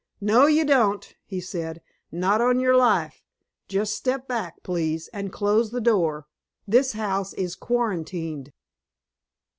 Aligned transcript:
"No, 0.19 0.47
you 0.47 0.65
don't," 0.65 1.13
he 1.25 1.39
said. 1.39 1.79
"Not 2.11 2.41
on 2.41 2.59
your 2.59 2.75
life. 2.75 3.21
Just 3.67 3.93
step 3.93 4.27
back, 4.27 4.63
please, 4.63 5.09
and 5.09 5.31
close 5.31 5.69
the 5.69 5.79
door. 5.79 6.25
This 6.67 6.93
house 6.93 7.35
is 7.35 7.55
quarantined." 7.55 8.51